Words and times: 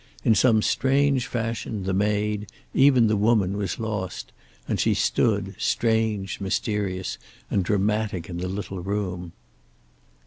In 0.25 0.33
some 0.33 0.63
strange 0.63 1.27
fashion 1.27 1.83
the 1.83 1.93
maid, 1.93 2.47
even 2.73 3.05
the 3.05 3.15
woman, 3.15 3.55
was 3.55 3.77
lost, 3.77 4.31
and 4.67 4.79
she 4.79 4.95
stood, 4.95 5.53
strange, 5.59 6.41
mysterious, 6.41 7.19
and 7.51 7.63
dramatic 7.63 8.27
in 8.27 8.37
the 8.37 8.47
little 8.47 8.79
room. 8.81 9.33